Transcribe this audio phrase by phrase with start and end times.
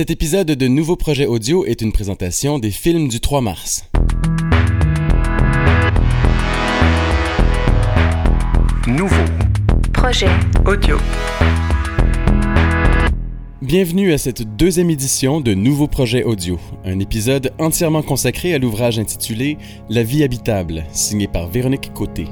[0.00, 3.84] Cet épisode de Nouveau Projet Audio est une présentation des films du 3 mars.
[8.86, 9.14] Nouveau
[9.92, 10.30] Projet
[10.64, 10.96] audio.
[13.60, 18.98] Bienvenue à cette deuxième édition de Nouveau Projet Audio, un épisode entièrement consacré à l'ouvrage
[18.98, 19.58] intitulé
[19.90, 22.24] La vie habitable, signé par Véronique Côté.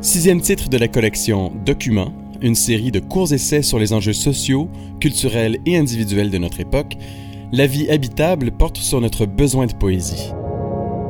[0.00, 4.68] Sixième titre de la collection Documents, une série de courts essais sur les enjeux sociaux,
[5.00, 6.96] culturels et individuels de notre époque,
[7.50, 10.32] La vie habitable porte sur notre besoin de poésie.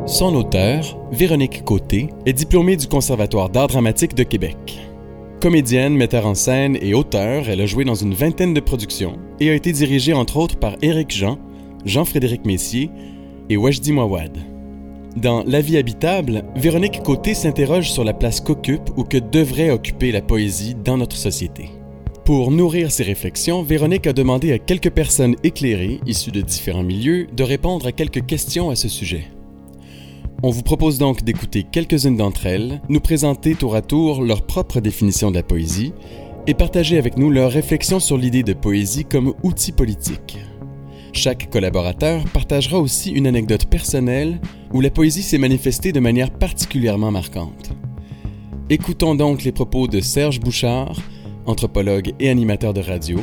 [0.06, 4.78] Son auteur, Véronique Côté, est diplômée du Conservatoire d'art dramatique de Québec.
[5.40, 9.50] Comédienne, metteur en scène et auteur, elle a joué dans une vingtaine de productions et
[9.50, 11.38] a été dirigée entre autres par Éric Jean,
[11.84, 12.90] Jean-Frédéric Messier
[13.50, 14.38] et Wajdi Mawad.
[15.22, 20.12] Dans La vie habitable, Véronique Côté s'interroge sur la place qu'occupe ou que devrait occuper
[20.12, 21.70] la poésie dans notre société.
[22.24, 27.26] Pour nourrir ses réflexions, Véronique a demandé à quelques personnes éclairées, issues de différents milieux,
[27.32, 29.24] de répondre à quelques questions à ce sujet.
[30.44, 34.78] On vous propose donc d'écouter quelques-unes d'entre elles, nous présenter tour à tour leur propre
[34.78, 35.94] définition de la poésie
[36.46, 40.38] et partager avec nous leurs réflexions sur l'idée de poésie comme outil politique.
[41.12, 44.40] Chaque collaborateur partagera aussi une anecdote personnelle
[44.72, 47.70] où la poésie s'est manifestée de manière particulièrement marquante.
[48.70, 51.00] Écoutons donc les propos de Serge Bouchard,
[51.46, 53.18] anthropologue et animateur de radio,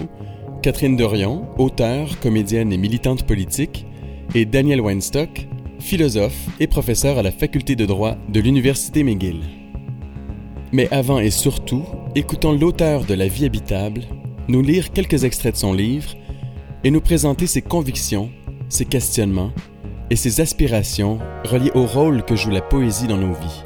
[0.63, 3.85] Catherine Dorion, auteure, comédienne et militante politique,
[4.33, 5.47] et Daniel Weinstock,
[5.79, 9.41] philosophe et professeur à la faculté de droit de l'Université McGill.
[10.71, 11.83] Mais avant et surtout,
[12.15, 14.01] écoutons l'auteur de La vie habitable
[14.47, 16.15] nous lire quelques extraits de son livre
[16.85, 18.31] et nous présenter ses convictions,
[18.69, 19.51] ses questionnements
[20.11, 23.63] et ses aspirations reliées au rôle que joue la poésie dans nos vies.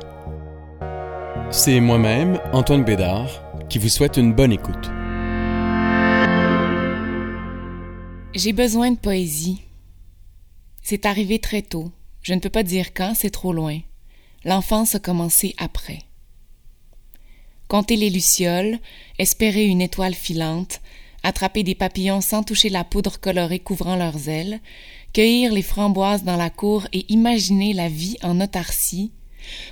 [1.52, 3.30] C'est moi-même, Antoine Bédard,
[3.68, 4.90] qui vous souhaite une bonne écoute.
[8.34, 9.64] J'ai besoin de poésie.
[10.82, 11.92] C'est arrivé très tôt.
[12.22, 13.80] Je ne peux pas dire quand, c'est trop loin.
[14.46, 16.00] L'enfance a commencé après.
[17.68, 18.80] Compter les lucioles,
[19.18, 20.80] espérer une étoile filante,
[21.24, 24.60] attraper des papillons sans toucher la poudre colorée couvrant leurs ailes,
[25.14, 29.12] cueillir les framboises dans la cour et imaginer la vie en autarcie,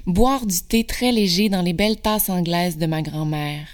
[0.05, 3.67] boire du thé très léger dans les belles tasses anglaises de ma grand-mère.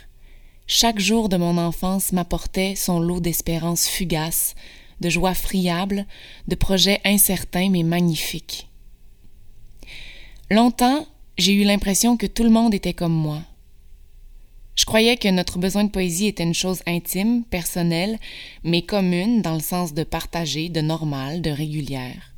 [0.68, 4.56] Chaque jour de mon enfance m'apportait son lot d'espérances fugaces,
[5.02, 6.06] de joies friables,
[6.48, 8.70] de projets incertains mais magnifiques.
[10.50, 11.06] Longtemps,
[11.38, 13.42] j'ai eu l'impression que tout le monde était comme moi.
[14.76, 18.18] Je croyais que notre besoin de poésie était une chose intime, personnelle,
[18.64, 22.34] mais commune dans le sens de partagée, de normale, de régulière.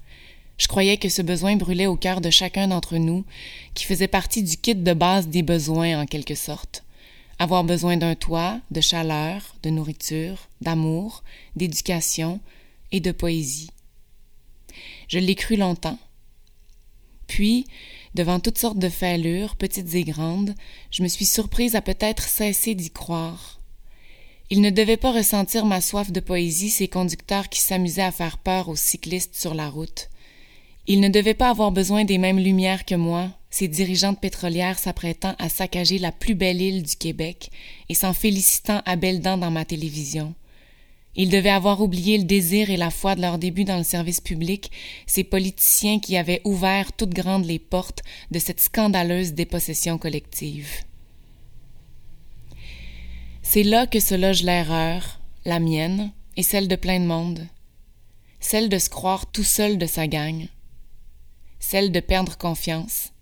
[0.58, 3.26] Je croyais que ce besoin brûlait au cœur de chacun d'entre nous,
[3.74, 6.84] qui faisait partie du kit de base des besoins en quelque sorte.
[7.40, 11.24] Avoir besoin d'un toit, de chaleur, de nourriture, d'amour,
[11.56, 12.40] d'éducation
[12.92, 13.70] et de poésie.
[15.08, 16.00] Je l'ai cru longtemps.
[17.28, 17.66] Puis,
[18.16, 20.56] devant toutes sortes de fêlures, petites et grandes,
[20.90, 23.60] je me suis surprise à peut-être cesser d'y croire.
[24.50, 28.38] Ils ne devaient pas ressentir ma soif de poésie, ces conducteurs qui s'amusaient à faire
[28.38, 30.10] peur aux cyclistes sur la route.
[30.88, 35.36] Ils ne devaient pas avoir besoin des mêmes lumières que moi, ces dirigeantes pétrolières s'apprêtant
[35.40, 37.50] à saccager la plus belle île du Québec
[37.90, 40.36] et s'en félicitant à belles dents dans ma télévision.
[41.16, 44.20] Ils devaient avoir oublié le désir et la foi de leur début dans le service
[44.20, 44.72] public,
[45.08, 50.70] ces politiciens qui avaient ouvert toutes grandes les portes de cette scandaleuse dépossession collective.
[53.42, 57.48] C'est là que se loge l'erreur, la mienne et celle de plein de monde,
[58.42, 60.50] celle de se croire tout seul de sa gagne,
[61.60, 63.14] celle de perdre confiance,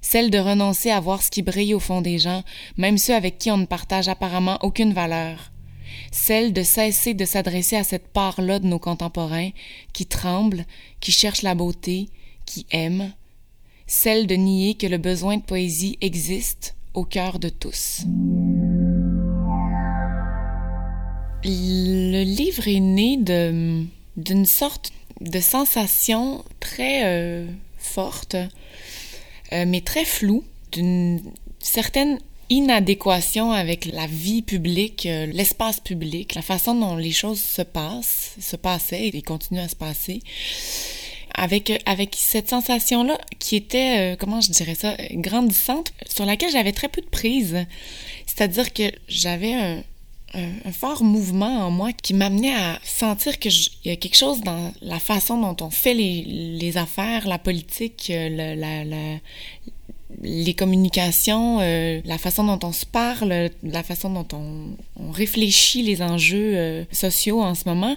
[0.00, 2.42] celle de renoncer à voir ce qui brille au fond des gens,
[2.78, 5.51] même ceux avec qui on ne partage apparemment aucune valeur,
[6.10, 9.50] celle de cesser de s'adresser à cette part-là de nos contemporains
[9.92, 10.64] qui tremblent,
[11.00, 12.08] qui cherchent la beauté,
[12.46, 13.12] qui aiment,
[13.86, 18.02] celle de nier que le besoin de poésie existe au cœur de tous.
[21.44, 27.46] Le livre est né d'une sorte de sensation très euh,
[27.78, 28.36] forte,
[29.52, 31.20] euh, mais très floue, d'une
[31.58, 32.18] certaine
[32.52, 38.36] inadéquation avec la vie publique, euh, l'espace public, la façon dont les choses se passent,
[38.40, 40.20] se passaient et continuent à se passer.
[41.34, 46.88] Avec, avec cette sensation-là qui était, comment je dirais ça, grandissante, sur laquelle j'avais très
[46.88, 47.64] peu de prise.
[48.26, 49.82] C'est-à-dire que j'avais un,
[50.72, 53.52] fort mouvement en moi qui m'amenait à sentir qu'il
[53.84, 58.10] y a quelque chose dans la façon dont on fait les, les affaires, la politique,
[58.10, 59.18] le, la,
[60.22, 66.00] les communications, euh, la façon dont on se parle, la façon dont on, réfléchit les
[66.00, 67.96] enjeux euh, sociaux en ce moment,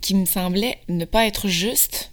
[0.00, 2.11] qui me semblait ne pas être juste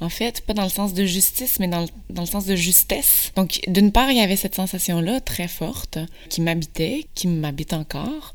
[0.00, 2.56] en fait, pas dans le sens de justice, mais dans le, dans le sens de
[2.56, 3.32] justesse.
[3.36, 5.98] Donc, d'une part, il y avait cette sensation-là très forte
[6.28, 8.34] qui m'habitait, qui m'habite encore.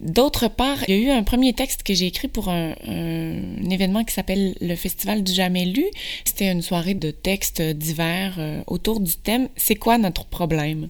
[0.00, 3.70] D'autre part, il y a eu un premier texte que j'ai écrit pour un, un
[3.70, 5.84] événement qui s'appelle le Festival du Jamais Lu.
[6.24, 10.88] C'était une soirée de textes divers euh, autour du thème C'est quoi notre problème?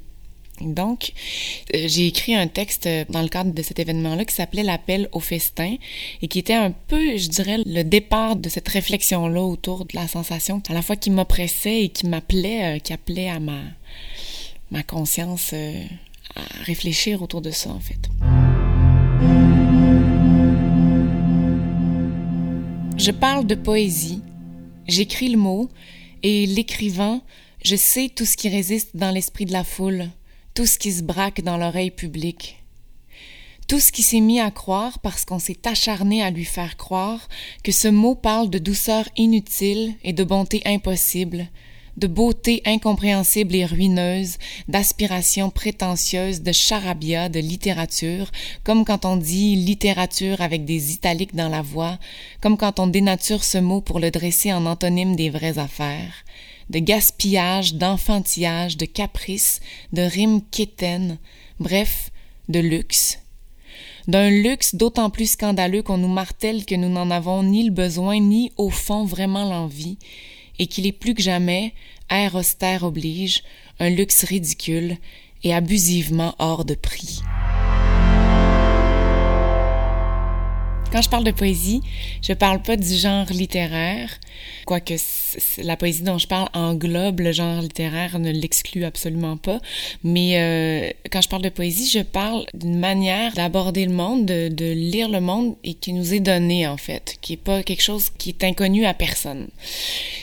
[0.61, 1.13] Donc,
[1.75, 5.21] euh, j'ai écrit un texte dans le cadre de cet événement-là qui s'appelait L'appel au
[5.21, 5.77] festin
[6.23, 10.07] et qui était un peu, je dirais, le départ de cette réflexion-là autour de la
[10.07, 13.61] sensation à la fois qui m'oppressait et qui m'appelait, euh, qui appelait à ma,
[14.71, 15.83] ma conscience euh,
[16.37, 18.09] à réfléchir autour de ça, en fait.
[22.97, 24.23] Je parle de poésie,
[24.87, 25.69] j'écris le mot
[26.23, 27.23] et l'écrivant,
[27.65, 30.11] je sais tout ce qui résiste dans l'esprit de la foule
[30.55, 32.63] tout ce qui se braque dans l'oreille publique,
[33.67, 37.29] tout ce qui s'est mis à croire parce qu'on s'est acharné à lui faire croire
[37.65, 41.49] que ce mot parle de douceur inutile et de bonté impossible,
[41.97, 44.37] de beauté incompréhensible et ruineuse,
[44.69, 48.31] d'aspiration prétentieuse, de charabia, de littérature,
[48.63, 51.99] comme quand on dit littérature avec des italiques dans la voix,
[52.41, 56.24] comme quand on dénature ce mot pour le dresser en antonyme des vraies affaires
[56.71, 59.61] de gaspillage, d'enfantillage, de caprice,
[59.93, 61.19] de rimes quétaines,
[61.61, 62.11] bref,
[62.49, 63.19] de luxe.
[64.07, 68.21] D'un luxe d'autant plus scandaleux qu'on nous martèle que nous n'en avons ni le besoin
[68.21, 69.99] ni au fond vraiment l'envie,
[70.59, 71.73] et qu'il est plus que jamais,
[72.11, 73.43] air austère oblige,
[73.81, 74.99] un luxe ridicule
[75.43, 77.21] et abusivement hors de prix.
[80.95, 81.81] Quand je parle de poésie,
[82.23, 84.11] je parle pas du genre littéraire,
[84.65, 84.95] quoique
[85.59, 89.59] la poésie dont je parle englobe le genre littéraire, ne l'exclut absolument pas.
[90.05, 94.73] Mais euh, quand je parle de poésie, je parle d'une manière d'aborder le monde, de,
[94.73, 98.11] lire le monde et qui nous est donné en fait, qui est pas quelque chose
[98.17, 99.49] qui est inconnu à personne.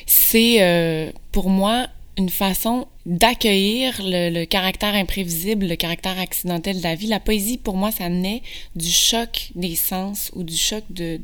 [0.05, 1.87] C'est euh, pour moi
[2.17, 7.07] une façon d'accueillir le, caractère imprévisible, le caractère accidentel de la vie.
[7.07, 8.41] La poésie, pour moi, ça naît
[8.75, 11.19] du choc des sens ou du choc de,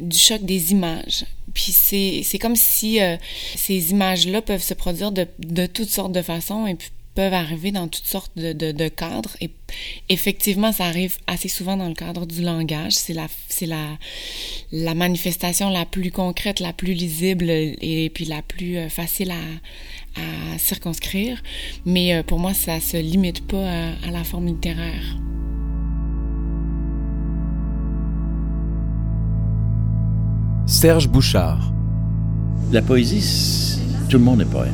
[0.00, 1.24] du choc des images.
[1.54, 3.16] Puis c'est c'est comme si euh,
[3.56, 6.76] ces images-là peuvent se produire de, de toutes sortes de façons et
[7.18, 9.36] peuvent arriver dans toutes sortes de, de, de, cadres.
[9.40, 9.50] Et
[10.08, 12.92] effectivement, ça arrive assez souvent dans le cadre du langage.
[12.92, 13.26] C'est la,
[13.62, 13.98] la,
[14.70, 19.42] la manifestation la plus concrète, la plus lisible et puis la plus euh, facile à,
[20.54, 21.42] à circonscrire.
[21.86, 25.16] Mais euh, pour moi, ça se limite pas à, à la forme littéraire.
[30.66, 31.72] Serge Bouchard.
[32.72, 33.80] La poésie,
[34.10, 34.72] tout le monde est poète.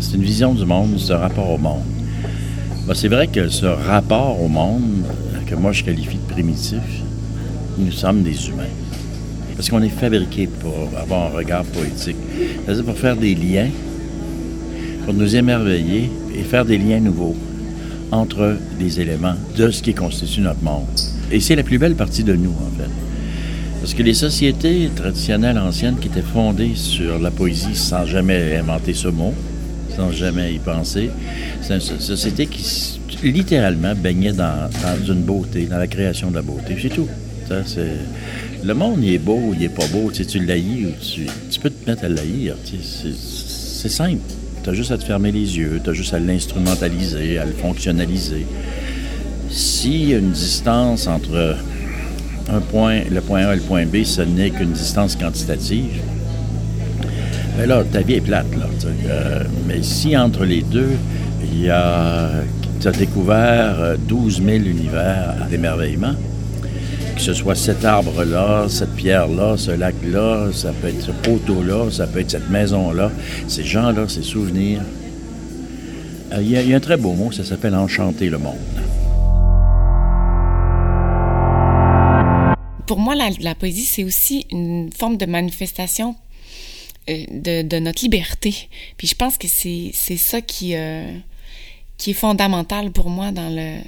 [0.00, 1.82] C'est une vision du monde, c'est un rapport au monde.
[2.86, 5.04] Ben, c'est vrai que ce rapport au monde,
[5.46, 6.82] que moi je qualifie de primitif,
[7.78, 8.64] nous sommes des humains.
[9.56, 12.16] Parce qu'on est fabriqués pour avoir un regard poétique.
[12.64, 13.70] C'est-à-dire pour faire des liens,
[15.04, 17.36] pour nous émerveiller et faire des liens nouveaux
[18.10, 20.84] entre les éléments de ce qui constitue notre monde.
[21.30, 22.90] Et c'est la plus belle partie de nous, en fait.
[23.80, 28.94] Parce que les sociétés traditionnelles anciennes qui étaient fondées sur la poésie sans jamais inventer
[28.94, 29.34] ce mot,
[29.94, 31.10] sans jamais y penser,
[31.60, 34.70] c'est une société qui littéralement baignait dans,
[35.06, 36.76] une beauté, dans la création de la beauté.
[36.80, 37.08] C'est tout.
[38.64, 40.10] Le monde, il est beau, il est pas beau.
[40.10, 42.56] Tu, sais, tu ou tu, tu, peux te mettre à l'haïr.
[42.64, 44.22] Tu sais, c'est simple.
[44.64, 47.52] Tu as juste à te fermer les yeux, tu as juste à l'instrumentaliser, à le
[47.52, 48.46] fonctionnaliser.
[49.50, 51.56] S'il y a une distance entre
[52.50, 56.00] un point, le point A et le point B, ce n'est qu'une distance quantitative.
[57.58, 58.66] Mais là, ta vie est plate, là.
[59.06, 60.96] Euh, mais si entre les deux.
[61.60, 66.14] Tu as découvert 12 000 univers d'émerveillement,
[67.24, 72.20] ce soit cet arbre-là, cette pierre-là, ce lac-là, ça peut être ce poteau-là, ça peut
[72.20, 73.10] être cette maison-là,
[73.48, 74.82] ces gens-là, ces souvenirs.
[76.32, 78.58] Euh, il y, a, un très beau mot, ça s'appelle enchanter le monde.
[82.86, 86.14] pour moi, la, poésie, c'est aussi une forme de manifestation
[87.08, 88.54] euh, de, notre liberté.
[88.98, 91.10] Puis je pense que c'est, c'est ça qui, euh,
[91.96, 93.78] qui est fondamental pour moi dans le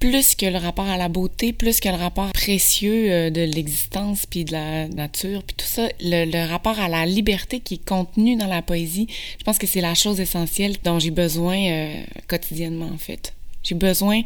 [0.00, 4.24] plus que le rapport à la beauté, plus que le rapport précieux euh, de l'existence
[4.24, 8.36] puis de la nature puis tout ça, le, rapport à la liberté qui est contenu
[8.36, 9.06] dans la poésie,
[9.38, 13.34] je pense que c'est la chose essentielle dont j'ai besoin euh, quotidiennement en fait.
[13.62, 14.22] J'ai besoin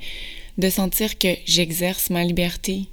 [0.58, 2.84] de sentir que j'exerce ma liberté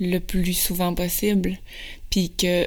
[0.00, 1.58] le plus souvent possible,
[2.08, 2.66] puis que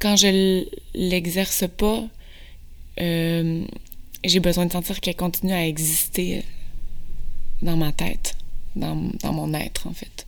[0.00, 0.64] quand je
[0.94, 2.02] l'exerce pas,
[3.00, 3.64] euh,
[4.24, 6.42] j'ai besoin de sentir qu'elle continue à exister
[7.62, 8.36] dans ma tête,
[8.76, 10.26] dans, dans mon être, en fait.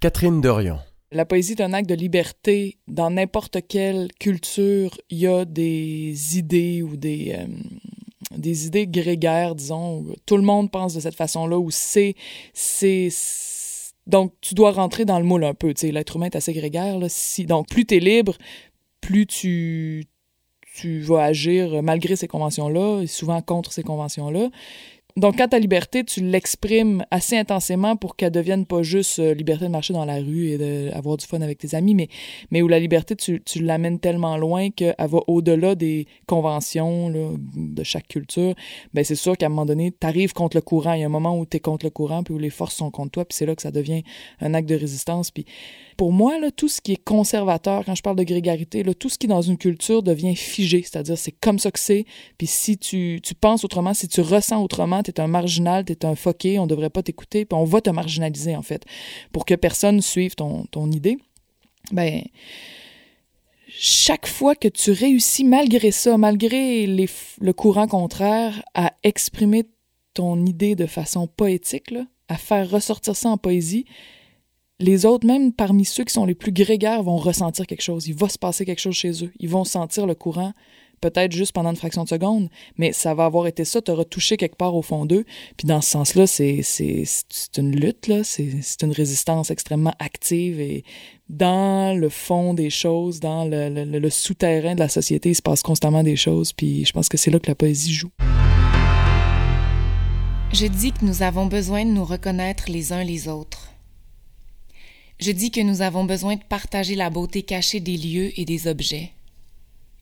[0.00, 0.78] Catherine Dorion.
[1.12, 2.78] La poésie est un acte de liberté.
[2.86, 7.46] Dans n'importe quelle culture, il y a des idées ou des, euh,
[8.36, 9.98] des idées grégaires, disons.
[9.98, 12.14] Où tout le monde pense de cette façon-là, où c'est,
[12.54, 13.08] c'est,
[14.06, 15.74] donc, tu dois rentrer dans le moule un peu.
[15.82, 16.98] L'être humain est assez grégaire.
[16.98, 17.08] Là.
[17.08, 18.36] Si, donc, plus tu es libre,
[19.00, 20.06] plus tu,
[20.76, 24.48] tu vas agir malgré ces conventions-là, et souvent contre ces conventions-là.
[25.20, 29.66] Donc, quand ta liberté, tu l'exprimes assez intensément pour qu'elle devienne pas juste euh, liberté
[29.66, 32.08] de marcher dans la rue et d'avoir du fun avec tes amis, mais,
[32.50, 37.82] mais où la liberté, tu, tu l'amènes tellement loin qu'elle va au-delà des conventions de
[37.84, 38.54] chaque culture,
[38.94, 40.94] ben c'est sûr qu'à un moment donné, tu arrives contre le courant.
[40.94, 42.76] Il y a un moment où tu es contre le courant, puis où les forces
[42.76, 44.02] sont contre toi, puis c'est là que ça devient
[44.40, 45.30] un acte de résistance.
[45.30, 45.44] Puis
[46.00, 49.26] pour moi, tout ce qui est conservateur, quand je parle de grégarité, tout ce qui
[49.26, 52.06] dans une culture devient figé, c'est-à-dire c'est comme ça que c'est,
[52.38, 56.06] puis si tu, penses autrement, si tu ressens autrement, tu es un marginal, tu es
[56.06, 58.86] un foqué, on devrait pas t'écouter, puis on va te marginaliser, en fait,
[59.30, 61.18] pour que personne suive ton, idée.
[61.92, 62.22] Ben,
[63.68, 69.64] chaque fois que tu réussis, malgré ça, malgré le courant contraire, à exprimer
[70.14, 71.92] ton idée de façon poétique,
[72.28, 73.84] à faire ressortir ça en poésie,
[74.80, 78.08] les autres, même parmi ceux qui sont les plus grégaires, vont ressentir quelque chose.
[78.08, 79.30] Il va se passer quelque chose chez eux.
[79.38, 80.52] Ils vont sentir le courant,
[81.02, 84.04] peut-être juste pendant une fraction de seconde, mais ça va avoir été ça, tu auras
[84.04, 85.24] touché quelque part au fond d'eux.
[85.58, 87.04] Puis dans ce sens-là, c'est, c'est,
[87.58, 90.84] une lutte, là, c'est, c'est une résistance extrêmement active et
[91.28, 95.42] dans le fond des choses, dans le, le, le souterrain de la société, il se
[95.42, 98.10] passe constamment des choses, puis je pense que c'est là que la poésie joue.
[100.52, 103.69] Je dis que nous avons besoin de nous reconnaître les uns les autres.
[105.20, 108.66] Je dis que nous avons besoin de partager la beauté cachée des lieux et des
[108.66, 109.12] objets.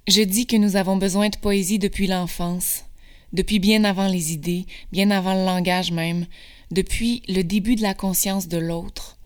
[0.06, 2.84] Je dis que nous avons besoin de poésie depuis l'enfance,
[3.32, 6.26] depuis bien avant les idées, bien avant le langage même,
[6.70, 9.18] depuis le début de la conscience de l'autre,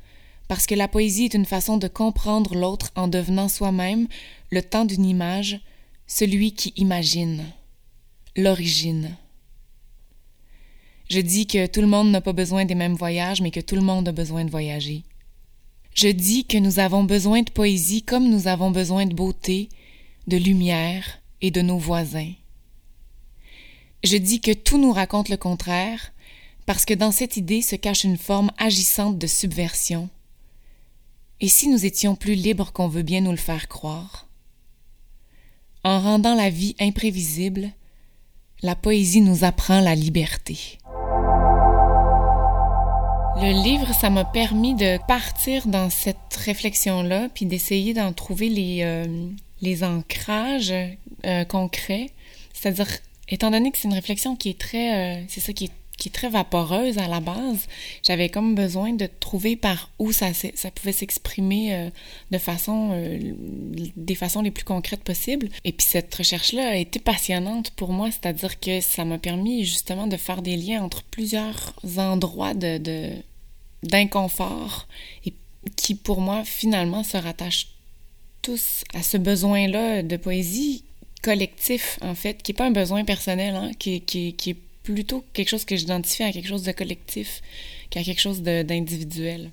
[0.49, 4.09] parce que la poésie est une façon de comprendre l'autre en devenant soi-même,
[4.51, 5.61] le temps d'une image,
[6.07, 7.45] celui qui imagine,
[8.35, 9.15] l'origine.
[11.11, 13.75] Je dis que tout le monde n'a pas besoin des mêmes voyages, mais que tout
[13.75, 15.03] le monde a besoin de voyager.
[15.95, 19.69] Je dis que nous avons besoin de poésie comme nous avons besoin de beauté,
[20.27, 22.33] de lumière et de nos voisins.
[24.03, 26.13] Je dis que tout nous raconte le contraire,
[26.67, 30.09] parce que dans cette idée se cache une forme agissante de subversion.
[31.41, 34.29] Et si nous étions plus libres qu'on veut bien nous le faire croire?
[35.85, 37.71] En rendant la vie imprévisible,
[38.63, 40.79] la poésie nous apprend la liberté.
[43.37, 48.81] Le livre, ça m'a permis de partir dans cette réflexion-là, puis d'essayer d'en trouver les,
[48.83, 49.05] euh,
[49.63, 50.75] les ancrages
[51.25, 52.11] euh, concrets.
[52.53, 52.89] C'est-à-dire,
[53.29, 55.65] étant donné que c'est une réflexion qui est très, euh, c'est ça qui
[56.03, 57.69] qui est très vaporeuse à la base,
[58.03, 60.33] j'avais comme besoin de trouver par où ça,
[60.75, 61.91] pouvait s'exprimer euh,
[62.33, 62.91] de façon,
[63.97, 65.49] des façons les plus concrètes possibles.
[65.63, 70.09] Et puis cette recherche-là a été passionnante pour moi, c'est-à-dire que ça m'a permis justement
[70.09, 73.13] de faire des liens entre plusieurs endroits de,
[73.85, 74.89] d'inconfort
[75.25, 75.33] et
[75.77, 77.69] qui pour moi finalement se rattachent
[78.43, 80.83] tous à ce besoin-là de poésie
[81.23, 84.03] collectif, en fait, qui n'est pas un besoin personnel, hein, qui,
[84.49, 87.41] est plutôt quelque chose que j'identifie à quelque chose de collectif
[87.91, 89.53] qu'à quelque chose d'individuel.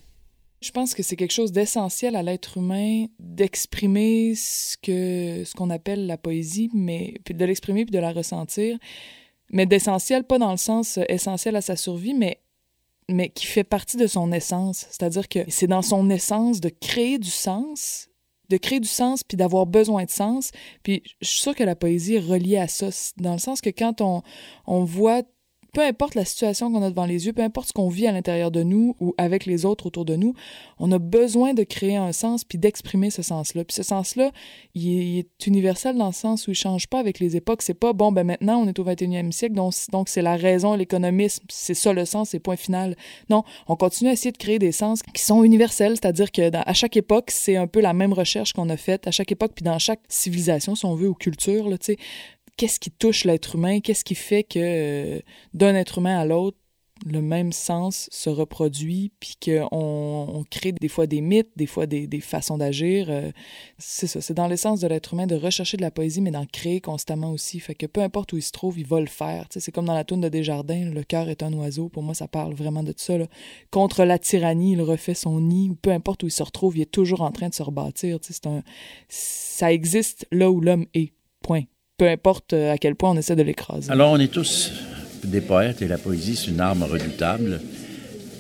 [0.62, 5.70] Je pense que c'est quelque chose d'essentiel à l'être humain d'exprimer ce que ce qu'on
[5.70, 8.78] appelle la poésie, mais de l'exprimer puis de la ressentir,
[9.52, 12.40] mais d'essentiel pas dans le sens essentiel à sa survie, mais
[13.10, 17.18] mais qui fait partie de son essence, c'est-à-dire que c'est dans son essence de créer
[17.18, 18.09] du sens
[18.50, 20.52] de créer du sens puis d'avoir besoin de sens.
[20.84, 23.70] Puis je suis sûre que la poésie est reliée à ça, dans le sens que
[23.70, 24.22] quand on,
[24.66, 25.24] on voit
[25.74, 28.12] peu importe la situation qu'on a devant les yeux, peu importe ce qu'on vit à
[28.12, 30.34] l'intérieur de nous ou avec les autres autour de nous,
[30.80, 33.64] on a besoin de créer un sens puis d'exprimer ce sens-là.
[33.64, 34.32] Puis ce sens-là,
[34.76, 37.62] il, est universel dans le sens où il change pas avec les époques.
[37.62, 40.76] C'est pas bon, ben maintenant on est au 21e siècle, donc donc c'est la raison,
[40.76, 42.96] l'économisme, c'est ça le sens, c'est point final.
[43.30, 46.74] Non, on continue à essayer de créer des sens qui sont universels, c'est-à-dire que à
[46.74, 49.64] chaque époque, c'est un peu la même recherche qu'on a faite à chaque époque puis
[49.64, 51.98] dans chaque civilisation, si on veut, ou culture, tu sais
[52.60, 55.20] qu'est-ce qui touche l'être humain, qu'est-ce qui fait que euh,
[55.54, 56.58] d'un être humain à l'autre,
[57.06, 61.86] le même sens se reproduit, puis qu'on on crée des fois des mythes, des fois
[61.86, 63.08] des, façons d'agir.
[63.10, 63.32] Euh,
[63.78, 66.46] c'est ça, c'est dans l'essence de l'être humain de rechercher de la poésie, mais d'en
[66.46, 67.62] créer constamment aussi.
[67.62, 69.48] Fait que peu importe où il se trouve, il va le faire.
[69.50, 71.88] c'est comme dans la toune de Desjardins, le cœur est un oiseau.
[71.88, 73.14] Pour moi, ça parle vraiment de ça.
[73.72, 76.92] Contre la tyrannie, il refait son nid, peu importe où il se retrouve, il est
[76.92, 78.18] toujours en train de se rebâtir.
[78.22, 78.64] C'est un...
[79.08, 81.14] Ça existe là où l'homme est.
[81.42, 81.64] Point
[82.00, 83.92] peu importe à quel point on essaie de l'écraser.
[83.92, 84.72] Alors, on est tous
[85.24, 87.60] des poètes et la poésie, c'est une arme redoutable.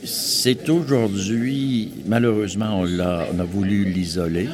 [0.06, 4.48] C'est aujourd'hui, malheureusement, on a, voulu l'isoler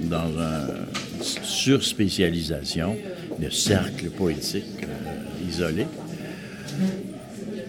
[0.00, 0.84] dans une
[1.22, 2.96] surspécialisation,
[3.38, 5.86] de cercle poétique euh, isolé.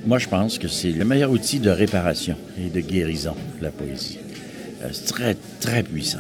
[0.06, 4.20] Moi, je pense que c'est le meilleur outil de réparation et de guérison, la poésie.
[4.84, 6.20] Euh, c'est très, très puissant.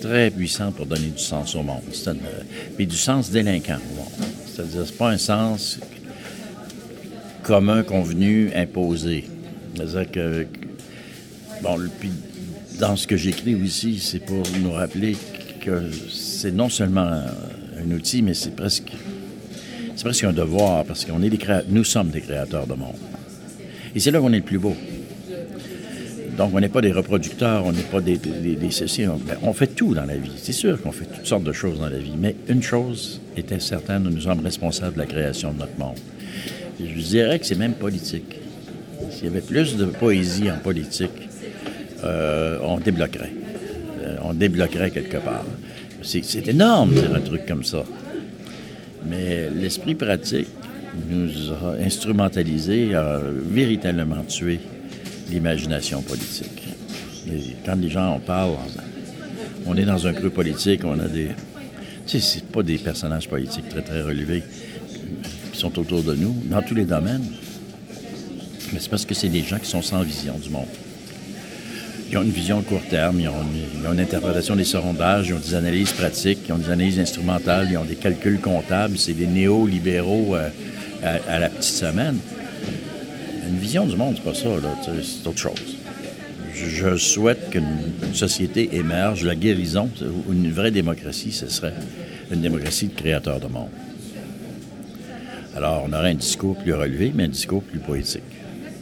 [0.00, 1.82] Très puissant pour donner du sens au monde.
[2.78, 4.28] mais du sens délinquant au monde.
[4.46, 5.78] C'est-à-dire, c'est pas un sens
[7.42, 9.24] commun, convenu, imposé.
[9.74, 10.46] C'est-à-dire que,
[11.62, 12.10] bon, puis
[12.78, 15.16] dans ce que j'écris aussi, c'est pour nous rappeler
[15.60, 17.22] que c'est non seulement
[17.78, 18.92] un outil, mais c'est presque,
[19.96, 21.38] c'est presque un devoir, parce qu'on est des
[21.68, 22.96] nous sommes des créateurs de monde.
[23.94, 24.74] Et c'est là qu'on est le plus beau.
[26.40, 28.70] Donc, on n'est pas des reproducteurs, on n'est pas des, des, ben,
[29.42, 30.32] On, fait tout dans la vie.
[30.38, 32.14] C'est sûr qu'on fait toutes sortes de choses dans la vie.
[32.18, 35.98] Mais une chose était certaine, nous sommes responsables de la création de notre monde.
[36.82, 38.36] je dirais que c'est même politique.
[39.10, 41.10] S'il y avait plus de poésie en politique,
[42.04, 43.34] euh, on débloquerait.
[44.02, 45.44] Euh, on débloquerait quelque part.
[46.00, 47.84] C'est énorme dire un truc comme ça.
[49.06, 50.48] Mais l'esprit pratique
[51.10, 54.58] nous a instrumentalisé, a véritablement tué
[55.30, 56.62] l'imagination politique.
[57.64, 58.56] quand les gens en parlent,
[59.66, 61.28] on est dans un creux politique, on a des.
[62.06, 64.42] Tu sais, c'est pas des personnages politiques très, très relevés
[65.52, 67.24] qui sont autour de nous, dans tous les domaines.
[68.72, 70.66] Mais c'est parce que c'est des gens qui sont sans vision du monde.
[72.10, 75.38] Ils ont une vision à court terme, ils ont, une, interprétation des sondages, ils ont
[75.38, 78.98] des analyses pratiques, ils ont des analyses instrumentales, ils ont des calculs comptables.
[78.98, 80.48] C'est des néolibéraux euh,
[81.04, 82.18] à, la petite semaine.
[83.50, 84.48] Une vision du monde, c'est pas ça,
[85.02, 85.76] c'est autre chose.
[86.54, 89.90] Je, souhaite qu'une société émerge, la guérison,
[90.30, 91.74] une vraie démocratie, ce serait
[92.30, 93.70] une démocratie de créateur de monde.
[95.56, 98.22] Alors, on aurait un discours plus relevé, mais un discours plus poétique.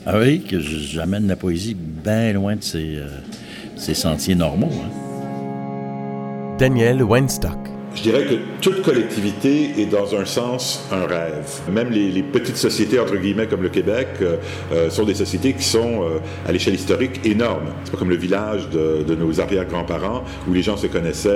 [0.05, 4.71] Ah oui, que j'amène la poésie bien loin de ses, euh, sentiers normaux.
[4.85, 6.57] Hein.
[6.59, 7.68] Daniel Weinstock.
[7.95, 11.49] Je dirais que toute collectivité est dans un sens un rêve.
[11.73, 14.37] Même les, petites sociétés, entre guillemets, comme le Québec, euh,
[14.73, 17.69] euh, sont des sociétés qui sont, euh, à l'échelle historique, énormes.
[17.85, 21.29] C'est pas comme le village de, de nos arrière-grands-parents où les gens se connaissaient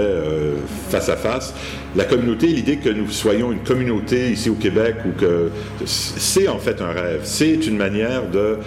[0.90, 1.55] face à face.
[1.96, 5.50] La communauté, l'idée que nous soyons une communauté ici au Québec, ou que
[5.87, 7.20] c'est en fait un rêve.
[7.24, 8.59] C'est une manière de,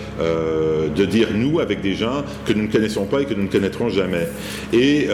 [0.96, 3.48] de dire nous avec des gens que nous ne connaissons pas et que nous ne
[3.48, 4.28] connaîtrons jamais.
[4.74, 5.08] Et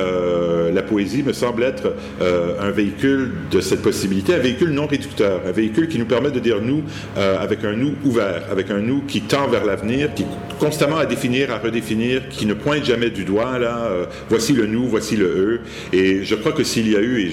[0.73, 5.41] la poésie me semble être un un véhicule de cette possibilité, un véhicule non réducteur,
[5.45, 6.83] un véhicule qui nous permet de dire nous
[7.17, 10.25] euh, avec un nous ouvert, avec un nous qui tend vers l'avenir, qui
[10.59, 14.67] constamment à définir, à redéfinir, qui ne pointe jamais du doigt, là, euh, voici le
[14.67, 15.61] nous, voici le eux.
[15.91, 17.31] Et je crois que s'il y a eu, et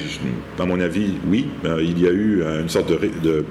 [0.60, 3.44] à mon avis, oui, euh, il y a eu une sorte de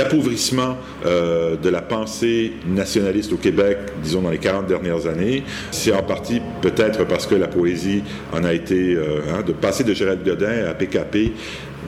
[0.00, 5.42] d'appauvrissement euh, de la pensée nationaliste au Québec, disons dans les 40 dernières années.
[5.70, 9.84] C'est en partie peut-être parce que la poésie en a été, euh, hein, de passer
[9.84, 11.32] de Gérald Godin à PKP,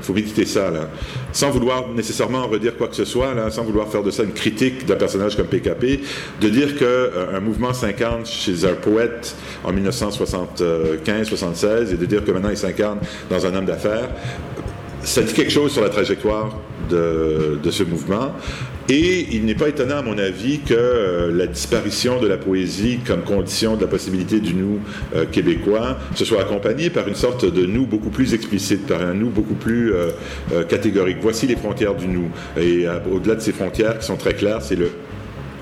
[0.03, 0.89] il faut méditer ça, là.
[1.33, 4.85] Sans vouloir nécessairement redire quoi que ce soit, sans vouloir faire de ça une critique
[4.85, 6.01] d'un personnage comme PKP,
[6.41, 12.33] de dire qu'un euh, mouvement 50 chez un poète en 1975-76 et de dire que
[12.33, 12.99] maintenant il s'incarne
[13.31, 14.09] dans un homme d'affaires,
[15.05, 16.59] ça dit quelque chose sur la trajectoire
[16.91, 18.33] de, ce mouvement.
[18.89, 22.99] Et il n'est pas étonnant, à mon avis, que euh, la disparition de la poésie
[23.07, 24.81] comme condition de la possibilité du nous
[25.15, 29.15] euh, québécois se soit accompagnée par une sorte de nous beaucoup plus explicite, par un
[29.15, 30.11] nous beaucoup plus euh,
[30.69, 31.19] catégorique.
[31.23, 32.29] Voici les frontières du nous.
[32.61, 34.91] Et au-delà de ces frontières qui sont très claires, c'est le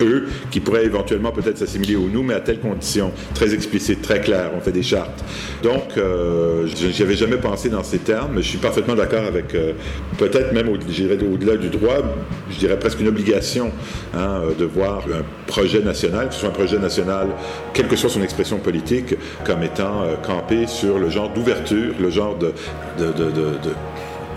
[0.02, 4.20] eux, qui pourraient éventuellement peut-être s'assimiler au nous, mais à telles conditions, très explicites, très
[4.20, 4.50] claires.
[4.56, 5.24] On fait des chartes.
[5.62, 9.54] Donc, euh, je n'y jamais pensé dans ces termes, mais je suis parfaitement d'accord avec,
[9.54, 9.72] euh,
[10.18, 11.98] peut-être même au-delà du droit,
[12.50, 13.70] je dirais presque une obligation
[14.14, 17.28] hein, de voir un projet national, que ce soit un projet national,
[17.72, 22.10] quelle que soit son expression politique, comme étant euh, campé sur le genre d'ouverture, le
[22.10, 22.52] genre de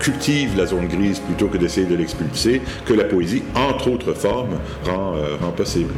[0.04, 4.58] cultive la zone grise plutôt que d'essayer de l'expulser, que la poésie, entre autres formes,
[4.84, 5.94] rend, euh, rend possible.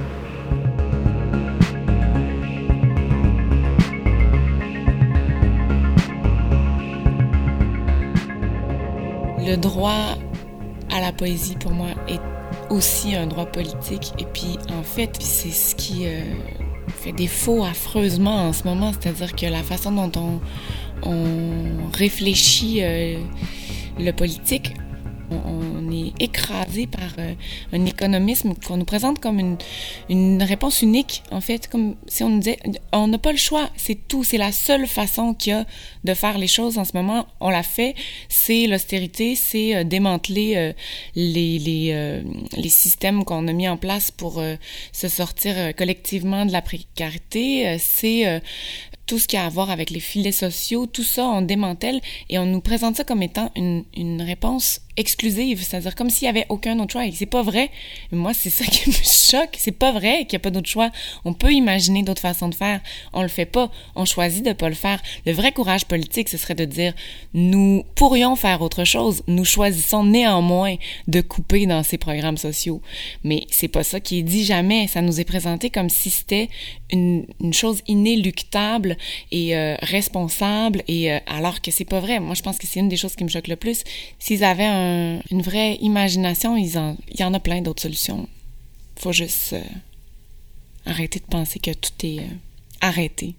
[9.44, 10.16] Le droit
[10.92, 12.20] à la poésie, pour moi, est
[12.70, 14.12] aussi un droit politique.
[14.18, 16.20] Et puis, en fait, c'est ce qui euh,
[16.88, 18.92] fait défaut affreusement en ce moment.
[18.92, 20.40] C'est-à-dire que la façon dont
[21.02, 21.18] on,
[21.92, 23.18] réfléchit euh,
[23.98, 24.74] le politique,
[25.30, 27.34] On, est écrasé par euh,
[27.72, 29.56] un économisme qu'on nous présente comme une,
[30.08, 32.58] une, réponse unique, en fait, comme si on nous disait,
[32.92, 35.64] on n'a pas le choix, c'est tout, c'est la seule façon qu'il y a
[36.04, 37.26] de faire les choses en ce moment.
[37.40, 37.96] On l'a fait,
[38.28, 40.72] c'est l'austérité, c'est euh, démanteler euh,
[41.16, 42.22] les, les,
[42.56, 44.42] les systèmes qu'on a mis en place pour
[44.92, 48.40] se sortir collectivement de la précarité, c'est
[49.06, 52.38] tout ce qui a à voir avec les filets sociaux, tout ça, on démantèle et
[52.38, 56.46] on nous présente ça comme étant une, une réponse exclusive, c'est-à-dire comme s'il y avait
[56.48, 57.06] aucun autre choix.
[57.06, 57.70] Et c'est pas vrai.
[58.12, 59.56] Moi, c'est ça qui me choque.
[59.58, 60.90] C'est pas vrai qu'il n'y a pas d'autre choix.
[61.24, 62.80] On peut imaginer d'autres façons de faire.
[63.12, 63.70] On le fait pas.
[63.94, 65.02] On choisit de pas le faire.
[65.26, 66.94] Le vrai courage politique, ce serait de dire,
[67.34, 69.22] nous pourrions faire autre chose.
[69.26, 70.76] Nous choisissons néanmoins
[71.08, 72.80] de couper dans ces programmes sociaux.
[73.24, 74.86] Mais c'est pas ça qui est dit jamais.
[74.88, 76.48] Ça nous est présenté comme si c'était
[76.90, 78.96] une, chose inéluctable
[79.30, 82.20] et euh, responsable et euh, alors que c'est pas vrai.
[82.20, 83.84] Moi, je pense que c'est une des choses qui me choque le plus.
[84.18, 84.85] S'ils avaient un
[85.30, 86.70] une vraie imagination, il
[87.18, 88.28] y en a plein d'autres solutions.
[88.96, 89.62] Faut juste euh,
[90.86, 92.34] arrêter de penser que tout est euh,
[92.80, 93.34] arrêté.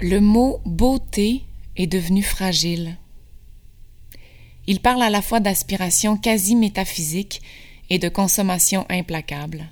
[0.00, 1.44] Le mot beauté
[1.76, 2.96] est devenu fragile.
[4.66, 7.40] Il parle à la fois d'aspiration quasi métaphysique
[7.90, 9.70] et de consommation implacable.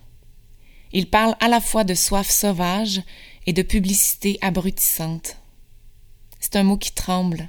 [0.92, 3.02] Il parle à la fois de soif sauvage
[3.46, 5.36] et de publicité abrutissante.
[6.40, 7.48] C'est un mot qui tremble,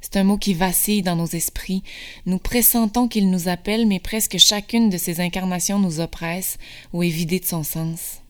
[0.00, 1.82] c'est un mot qui vacille dans nos esprits.
[2.26, 6.58] Nous pressentons qu'il nous appelle, mais presque chacune de ces incarnations nous oppresse
[6.92, 8.22] ou est vidée de son sens.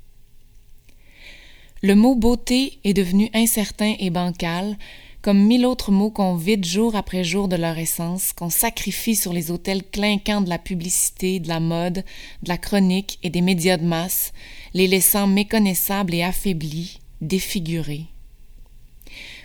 [1.82, 4.76] Le mot beauté est devenu incertain et bancal,
[5.22, 9.32] comme mille autres mots qu'on vide jour après jour de leur essence, qu'on sacrifie sur
[9.32, 12.04] les autels clinquants de la publicité, de la mode,
[12.42, 14.32] de la chronique et des médias de masse,
[14.74, 18.09] les laissant méconnaissables et affaiblis, défigurés.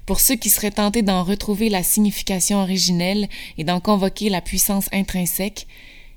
[0.06, 4.88] Pour ceux qui seraient tentés d'en retrouver la signification originelle et d'en convoquer la puissance
[4.91, 5.68] intrinsèque,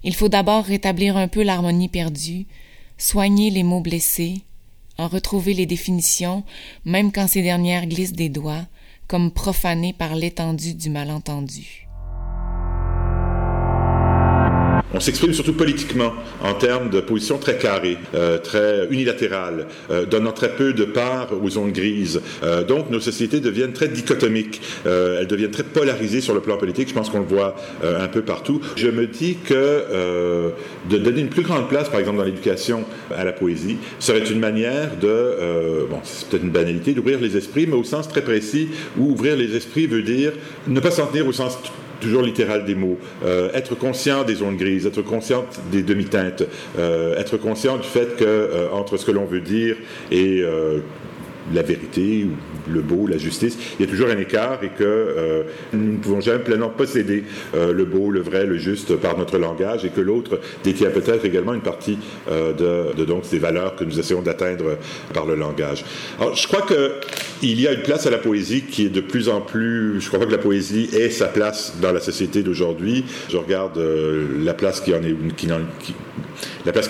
[0.05, 2.47] il faut d'abord rétablir un peu l'harmonie perdue,
[2.99, 4.43] soigner les mots blessés,
[4.99, 6.45] en retrouver les définitions,
[6.85, 8.67] même quand ces dernières glissent des doigts,
[9.07, 11.88] comme profanées par l'étendue du malentendu.
[14.95, 20.33] On s'exprime surtout politiquement, en termes de positions très carrées, euh, très unilatérales, euh, donnant
[20.33, 22.23] très peu de part aux zones grises.
[22.43, 26.89] Euh, donc nos sociétés deviennent très dichotomiques, elles deviennent très polarisées sur le plan politique.
[26.89, 28.61] Je pense qu'on le voit un peu partout.
[28.77, 29.85] Je me dis que
[30.89, 34.41] de donner une plus grande place, par exemple dans l'éducation, à la poésie, serait une
[34.41, 38.69] manière de, bon, c'est peut-être une banalité, d'ouvrir les esprits, mais au sens très précis,
[38.97, 40.33] où ouvrir les esprits veut dire
[40.67, 41.59] ne pas s'en tenir au sens
[42.01, 46.45] toujours littéral des mots, euh, être conscient des zones grises, être conscient des demi-teintes,
[46.79, 49.77] euh, être conscient du fait que euh, entre ce que l'on veut dire
[50.11, 50.43] et
[51.55, 52.27] la vérité,
[52.73, 55.99] le beau, la justice, il y a toujours un écart et que euh, nous ne
[55.99, 59.91] pouvons jamais pleinement posséder euh, le beau, le vrai, le juste par notre langage et
[59.91, 61.99] que l'autre détient peut-être également une partie
[62.31, 64.79] euh, de, donc ces valeurs que nous essayons d'atteindre
[65.15, 65.85] par le langage.
[66.21, 69.29] Alors, je crois qu'il y a une place à la poésie qui est de plus
[69.29, 70.01] en plus.
[70.01, 73.05] Je crois pas que la poésie ait sa place dans la société d'aujourd'hui.
[73.31, 73.81] Je regarde
[74.45, 74.93] la place qui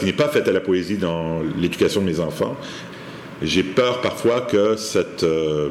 [0.05, 2.57] n'est pas faite à la poésie dans l'éducation de mes enfants.
[3.43, 5.71] J'ai peur parfois que cette, euh,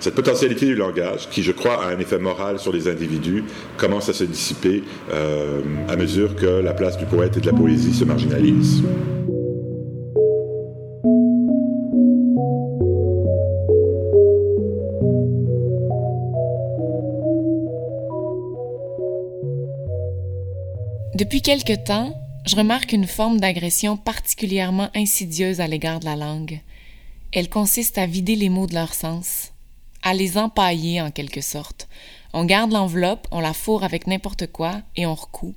[0.00, 3.44] cette potentialité du langage, qui je crois a un effet moral sur les individus,
[3.76, 4.82] commence à se dissiper
[5.12, 8.82] euh, à mesure que la place du poète et de la poésie se marginalise.
[21.14, 22.12] Depuis quelque temps,
[22.46, 26.60] je remarque une forme d'agression particulièrement insidieuse à l'égard de la langue.
[27.36, 29.52] Elle consiste à vider les mots de leur sens,
[30.02, 31.86] à les empailler en quelque sorte.
[32.32, 35.54] On garde l'enveloppe, on la fourre avec n'importe quoi et on recoue.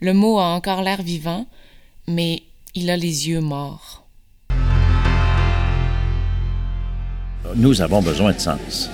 [0.00, 1.46] Le mot a encore l'air vivant,
[2.06, 2.42] mais
[2.74, 4.06] il a les yeux morts.
[7.54, 8.88] Nous avons besoin de sens.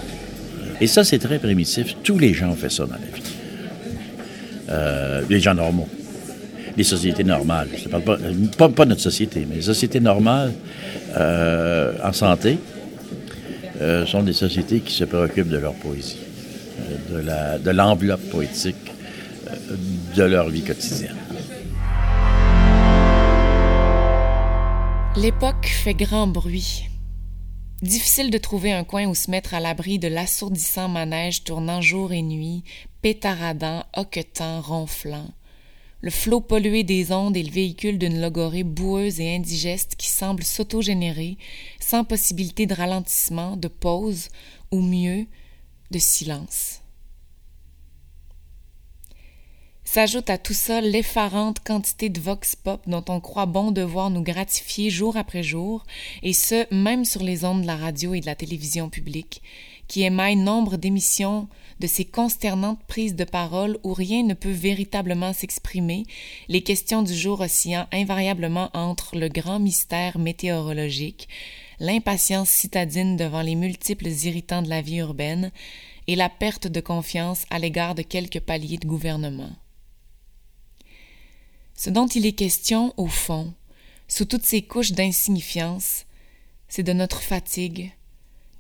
[0.80, 1.94] Et ça, c'est très primitif.
[2.02, 3.22] Tous les gens ont fait ça dans la vie.
[4.68, 5.88] Euh, les gens normaux
[6.76, 7.68] les sociétés normales.
[8.58, 10.52] Pas, notre société, mais les sociétés normales
[11.16, 12.58] euh, en santé
[13.80, 16.18] euh, sont des sociétés qui se préoccupent de leur poésie,
[17.10, 18.76] euh, de l'enveloppe poétique
[20.16, 21.16] de leur vie quotidienne.
[25.16, 26.88] L'époque fait grand bruit.
[27.82, 32.12] Difficile de trouver un coin où se mettre à l'abri de l'assourdissant manège tournant jour
[32.12, 32.64] et nuit,
[33.02, 35.28] pétaradant, hoquetant, ronflant
[36.04, 40.42] le flot pollué des ondes et le véhicule d'une logorée boueuse et indigeste qui semble
[40.42, 41.38] s'autogénérer,
[41.80, 44.28] sans possibilité de ralentissement, de pause,
[44.70, 45.24] ou mieux,
[45.90, 46.82] de silence.
[49.82, 54.22] S'ajoute à tout ça l'effarante quantité de vox pop dont on croit bon devoir nous
[54.22, 55.86] gratifier jour après jour,
[56.22, 59.40] et ce, même sur les ondes de la radio et de la télévision publique,
[59.88, 61.48] qui émaillent nombre d'émissions
[61.80, 66.04] de ces consternantes prises de parole où rien ne peut véritablement s'exprimer,
[66.48, 71.28] les questions du jour oscillant invariablement entre le grand mystère météorologique,
[71.80, 75.50] l'impatience citadine devant les multiples irritants de la vie urbaine,
[76.06, 79.52] et la perte de confiance à l'égard de quelques paliers de gouvernement.
[81.74, 83.52] Ce dont il est question, au fond,
[84.06, 86.04] sous toutes ces couches d'insignifiance,
[86.68, 87.92] c'est de notre fatigue,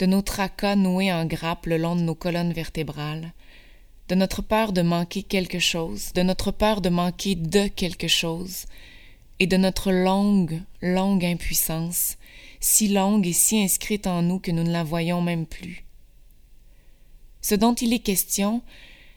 [0.04, 3.32] de nos tracas noués en grappe le long de nos colonnes vertébrales,
[4.10, 8.66] de notre peur de manquer quelque chose, de notre peur de manquer de quelque chose,
[9.38, 12.18] et de notre longue, longue impuissance,
[12.60, 15.86] si longue et si inscrite en nous que nous ne la voyons même plus.
[17.40, 18.60] Ce dont il est question,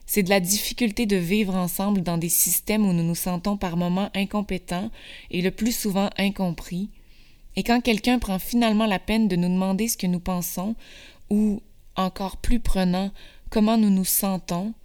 [0.05, 3.75] c'est de la difficulté de vivre ensemble dans des systèmes où nous nous sentons par
[3.75, 4.89] moments incompétents
[5.31, 6.87] et le plus souvent incompris,
[7.57, 10.75] et quand quelqu'un prend finalement la peine de nous demander ce que nous pensons,
[11.31, 11.61] ou,
[11.95, 13.11] encore plus prenant,
[13.49, 14.75] comment nous nous sentons,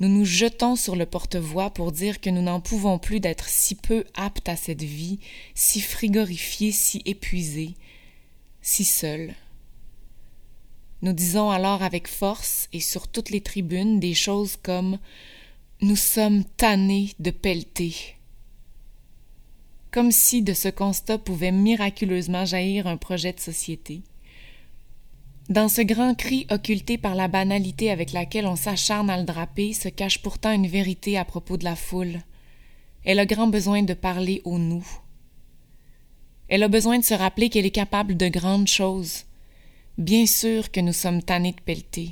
[0.00, 3.74] nous nous jetons sur le porte-voix pour dire que nous n'en pouvons plus d'être si
[3.74, 5.20] peu aptes à cette vie,
[5.54, 7.74] si frigorifiés, si épuisés,
[8.62, 9.34] si seuls.
[11.02, 14.98] Nous disons alors avec force et sur toutes les tribunes des choses comme
[15.82, 18.16] Nous sommes tannés de pelleter.
[19.94, 24.02] Comme si de ce constat pouvait miraculeusement jaillir un projet de société.
[25.48, 29.72] Dans ce grand cri occulté par la banalité avec laquelle on s'acharne à le draper
[29.72, 32.22] se cache pourtant une vérité à propos de la foule.
[33.04, 34.84] Elle a grand besoin de parler au nous.
[36.48, 39.26] Elle a besoin de se rappeler qu'elle est capable de grandes choses,
[39.96, 42.10] Bien sûr que nous sommes tannés de pelleter.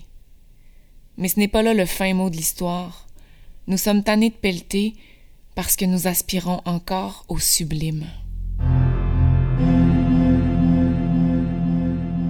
[1.19, 3.09] Mais ce n'est pas là le fin mot de l'histoire.
[3.67, 4.95] Nous sommes tannés de pelleter
[5.55, 8.07] parce que nous aspirons encore au sublime.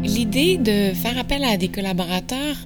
[0.02, 2.56] L'idée de faire appel à des collaborateurs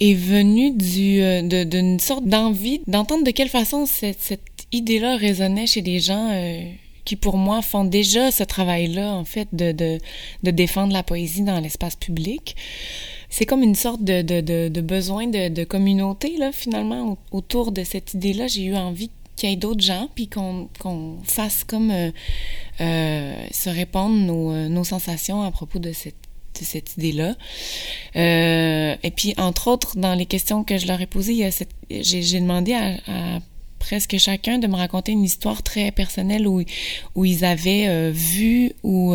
[0.00, 4.40] est venue d'une sorte d'envie d'entendre de quelle façon cette,
[4.72, 6.60] idée-là résonnait chez les gens euh,
[7.04, 10.00] qui pour moi font déjà ce travail-là, en fait, de,
[10.42, 12.56] défendre la poésie dans l'espace public.
[13.30, 18.48] C'est comme une sorte de, de besoin de, communauté, là, finalement, autour de cette idée-là.
[18.48, 20.68] J'ai eu envie qu'il y ait d'autres gens, puis qu'on
[21.24, 22.10] fasse comme euh,
[22.80, 26.14] euh, se répondre nos, euh, nos sensations à propos de cette
[26.58, 27.34] de cette idée-là.
[28.14, 31.50] Et puis, entre autres, dans les questions que je leur ai posées,
[31.90, 33.40] j'ai demandé à, à
[33.78, 36.62] presque chacun de me raconter une histoire très personnelle où,
[37.14, 39.14] où ils avaient vu ou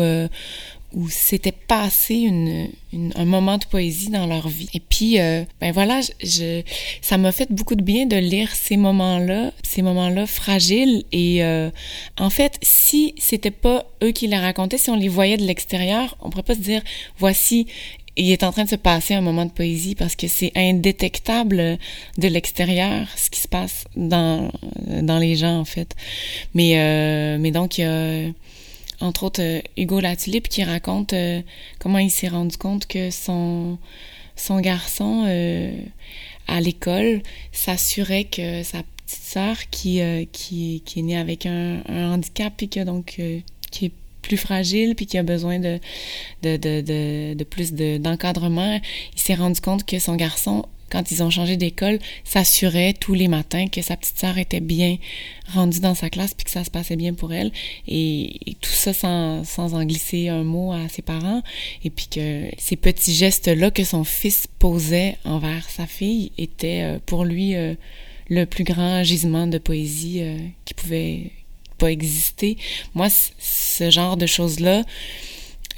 [0.94, 2.30] où s'était passé
[3.14, 4.68] un moment de poésie dans leur vie.
[4.74, 6.00] Et puis, euh, ben voilà,
[7.00, 11.04] ça m'a fait beaucoup de bien de lire ces moments-là, ces moments-là fragiles.
[11.12, 11.42] Et
[12.18, 16.16] en fait, si c'était pas eux qui les racontaient, si on les voyait de l'extérieur,
[16.20, 16.82] on pourrait pas se dire,
[17.18, 17.66] voici
[18.16, 21.78] il est en train de se passer un moment de poésie parce que c'est indétectable
[22.18, 24.50] de l'extérieur ce qui se passe dans
[25.02, 25.94] dans les gens en fait.
[26.54, 28.34] Mais euh, mais donc il
[29.02, 31.42] entre autres euh, Hugo Latulippe qui raconte euh,
[31.78, 33.78] comment il s'est rendu compte que son
[34.60, 35.24] garçon
[36.48, 40.00] à l'école s'assurait que sa petite sœur qui
[40.32, 43.20] qui qui est née avec un, handicap et que donc
[43.70, 45.78] qui est plus fragile puis qui a besoin de,
[46.42, 48.80] de, plus d'encadrement,
[49.14, 53.26] il s'est rendu compte que son garçon, quand ils ont changé d'école, s'assurait tous les
[53.26, 54.98] matins que sa petite sœur était bien
[55.54, 57.50] rendue dans sa classe puis que ça se passait bien pour elle.
[57.88, 61.42] Et, tout ça sans, sans en glisser un mot à ses parents.
[61.82, 66.98] Et puis que ces petits gestes-là que son fils posait envers sa fille étaient euh,
[67.06, 67.74] pour lui euh,
[68.28, 71.32] le plus grand gisement de poésie euh, qui pouvait
[71.84, 72.58] exister.
[72.94, 74.84] Moi, ce genre de choses-là,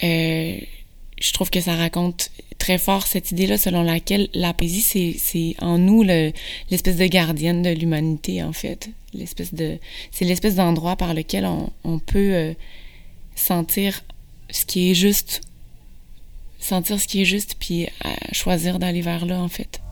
[0.02, 5.78] je trouve que ça raconte très fort cette idée-là selon laquelle la poésie, c'est en
[5.78, 8.90] nous l'espèce de gardienne de l'humanité, en fait.
[9.12, 9.78] L'espèce de,
[10.10, 12.54] c'est l'espèce d'endroit par lequel on, on peut euh,
[13.36, 14.02] sentir
[14.50, 15.40] ce qui est juste,
[16.58, 19.83] sentir ce qui est juste, puis euh, choisir d'aller vers là, en fait.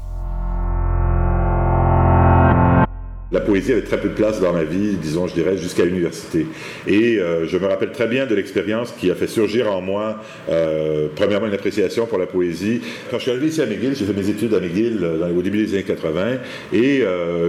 [3.32, 6.46] La poésie avait très peu de place dans ma vie, disons, je dirais, jusqu'à l'université.
[6.86, 10.22] Et euh, je me rappelle très bien de l'expérience qui a fait surgir en moi,
[10.50, 12.82] euh, premièrement, une appréciation pour la poésie.
[13.10, 15.40] Quand je suis arrivé ici à McGill, j'ai fait mes études à McGill euh, au
[15.40, 16.26] début des années 80,
[16.74, 17.04] et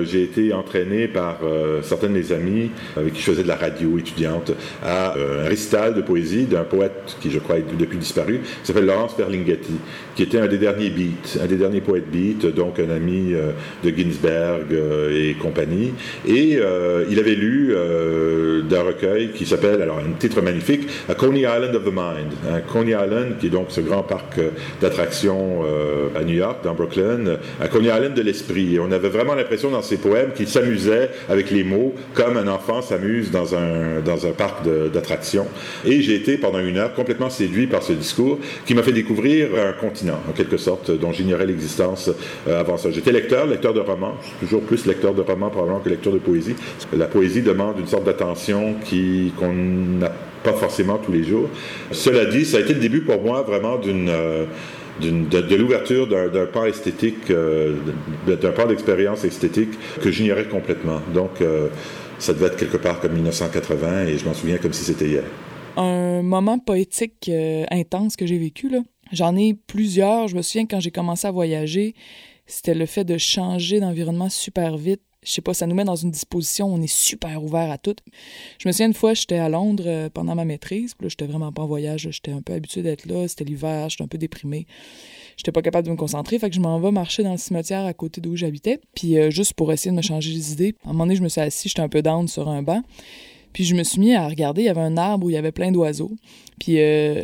[0.06, 1.40] j'ai été entraîné par
[1.82, 4.52] certains de mes amis avec qui je faisais de la radio étudiante
[4.84, 8.86] à un récital de poésie d'un poète qui, je crois, est depuis disparu, qui s'appelle
[8.86, 9.74] Laurence Ferlinghetti,
[10.16, 13.34] qui était un des derniers beats, un des derniers poètes beats, donc un ami
[13.84, 14.72] de Ginsberg
[15.12, 15.73] et compagnie
[16.28, 16.60] Et
[17.10, 17.76] il avait lu
[18.70, 22.34] d'un recueil qui s'appelle, alors un titre magnifique, A Coney Island of the Mind.
[22.52, 24.40] Un Coney Island, qui est donc ce grand parc
[24.82, 25.64] d'attractions
[26.16, 28.80] à New York, dans Brooklyn, à Coney Island de l'esprit.
[28.80, 32.82] On avait vraiment l'impression dans ses poèmes qu'il s'amusait avec les mots comme un enfant
[32.82, 35.48] s'amuse dans un, dans un parc d'attractions.
[35.86, 39.50] Et j'ai été pendant une heure complètement séduit par ce discours qui m'a fait découvrir
[39.56, 42.10] un continent, en quelque sorte, dont j'ignorais l'existence
[42.48, 42.92] euh, avant ça.
[42.92, 44.16] J'étais lecteur, lecteur de romans.
[44.40, 46.56] Toujours plus lecteur de romans probablement que lecteur de poésie.
[46.96, 48.76] La poésie demande une sorte d'attention
[49.40, 50.12] qu'on n'a
[50.44, 51.50] pas forcément tous les jours.
[51.92, 54.10] Cela dit, ça a été le début pour moi vraiment d'une...
[54.10, 54.46] Euh,
[55.02, 57.78] de, l'ouverture d'un pan esthétique, euh,
[58.28, 61.02] d'un pan d'expérience esthétique que j'ignorais complètement.
[61.16, 61.32] Donc,
[62.20, 65.24] ça devait être quelque part comme 1980 et je m'en souviens comme si c'était hier
[65.76, 68.70] un moment poétique euh, intense que j'ai vécu.
[68.70, 68.80] Là.
[69.12, 70.28] J'en ai plusieurs.
[70.28, 71.96] Je me souviens quand j'ai commencé à voyager,
[72.46, 75.02] c'était le fait de changer d'environnement super vite.
[75.26, 77.96] Je sais pas, ça nous met dans une disposition on est super ouvert à tout.
[78.60, 80.94] Je me souviens une fois, j'étais à Londres euh, pendant ma maîtrise.
[80.94, 82.08] Puis là, j'étais vraiment pas en voyage.
[82.12, 83.28] J'étais un peu habitué d'être là.
[83.28, 83.90] C'était l'hiver.
[83.90, 84.68] J'étais un peu déprimé.
[85.38, 86.40] J'étais pas capable de me concentrer.
[86.40, 88.80] Fait que je m'en vais marcher dans le cimetière à côté d'où j'habitais.
[88.96, 90.76] Puis euh, juste pour essayer de me changer les idées.
[90.84, 91.70] À un moment donné, je me suis assis.
[91.70, 92.84] J'étais un peu down sur un banc.
[93.54, 95.38] Puis je me suis mis à regarder, il y avait un arbre où il y
[95.38, 96.12] avait plein d'oiseaux.
[96.60, 97.24] Puis euh,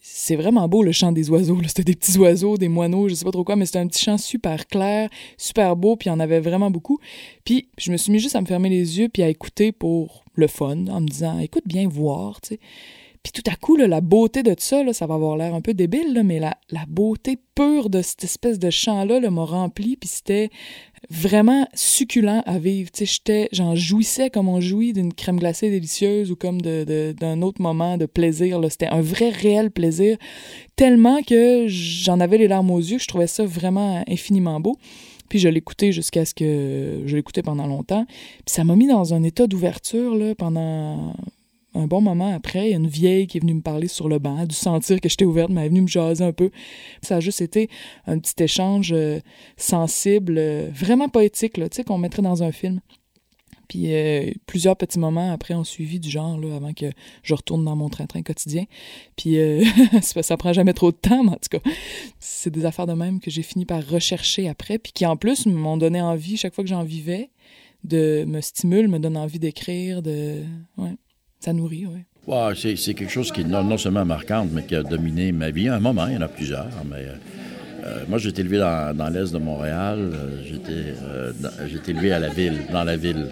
[0.00, 1.58] c'est vraiment beau le chant des oiseaux.
[1.66, 4.04] C'était des petits oiseaux, des moineaux, je sais pas trop quoi, mais c'était un petit
[4.04, 6.98] chant super clair, super beau, puis il y en avait vraiment beaucoup.
[7.44, 10.24] Puis je me suis mis juste à me fermer les yeux puis à écouter pour
[10.34, 12.60] le fun, en me disant écoute bien voir, tu sais.
[13.26, 16.22] Puis tout à coup, la beauté de ça, ça va avoir l'air un peu débile,
[16.24, 16.54] mais la,
[16.86, 20.48] beauté pure de cette espèce de chant-là m'a rempli, puis c'était
[21.10, 22.90] vraiment succulent à vivre.
[23.50, 28.06] J'en jouissais comme on jouit d'une crème glacée délicieuse ou comme d'un autre moment de
[28.06, 28.60] plaisir.
[28.70, 30.18] C'était un vrai, réel plaisir,
[30.76, 34.76] tellement que j'en avais les larmes aux yeux, je trouvais ça vraiment infiniment beau.
[35.28, 38.06] Puis je l'écoutais jusqu'à ce que je l'écoutais pendant longtemps.
[38.06, 41.12] Puis ça m'a mis dans un état d'ouverture pendant
[41.76, 44.08] un bon moment après, il y a une vieille qui est venue me parler sur
[44.08, 46.32] le banc, a dû sentir que j'étais ouverte, mais elle est venue me jaser un
[46.32, 46.50] peu.
[47.02, 47.68] Ça a juste été
[48.06, 49.20] un petit échange euh,
[49.56, 52.80] sensible, euh, vraiment poétique, là, tu sais, qu'on mettrait dans un film.
[53.68, 56.86] Puis euh, plusieurs petits moments après ont suivi du genre, là, avant que
[57.24, 58.64] je retourne dans mon train-train quotidien.
[59.16, 59.38] Puis
[60.02, 61.70] ça prend jamais trop de temps, mais en tout cas,
[62.20, 65.46] c'est des affaires de même que j'ai fini par rechercher après, puis qui en plus
[65.46, 67.30] m'ont donné envie, chaque fois que j'en vivais,
[67.82, 70.42] de me stimuler, me donne envie d'écrire, de...
[70.78, 70.94] Ouais
[71.52, 72.76] oui.
[72.76, 75.68] c'est, quelque chose qui est non, seulement marquante, mais qui a dominé ma vie.
[75.68, 77.14] À un moment, il y en a plusieurs, mais euh,
[77.84, 79.98] euh, moi, j'ai été élevé dans, l'est de Montréal.
[80.12, 83.28] Euh, j'étais, été élevé à la ville, dans la ville.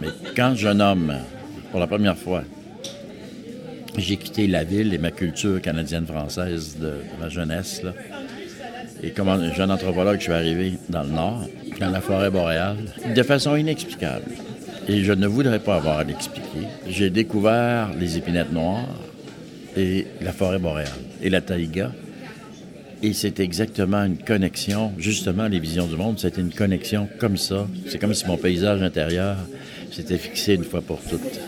[0.00, 1.14] Mais quand jeune homme,
[1.70, 2.42] pour la première fois,
[3.98, 7.82] j'ai quitté la ville et ma culture canadienne-française de, ma jeunesse,
[9.02, 11.46] et comme jeune anthropologue, je suis arrivé dans le nord,
[11.80, 12.78] dans la forêt boréale,
[13.14, 14.30] de façon inexplicable.
[14.88, 16.66] Et je ne voudrais pas avoir à l'expliquer.
[16.88, 18.88] J'ai découvert les épinettes noires
[19.76, 20.88] et la forêt boréale
[21.22, 21.92] et la taïga.
[23.02, 27.66] Et c'est exactement une connexion, justement, les visions du monde, c'était une connexion comme ça.
[27.88, 29.36] C'est comme si mon paysage intérieur
[29.90, 31.40] s'était fixé une fois pour toutes.